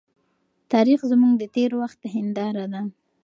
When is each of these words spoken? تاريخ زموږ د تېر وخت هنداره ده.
تاريخ 0.71 0.99
زموږ 1.11 1.33
د 1.37 1.43
تېر 1.55 1.71
وخت 1.81 1.99
هنداره 2.15 2.65
ده. 2.73 2.81